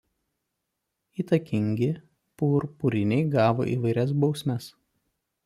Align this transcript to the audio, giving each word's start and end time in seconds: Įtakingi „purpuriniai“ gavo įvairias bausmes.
Įtakingi 1.23 1.89
„purpuriniai“ 2.43 3.29
gavo 3.37 3.69
įvairias 3.75 4.17
bausmes. 4.25 4.73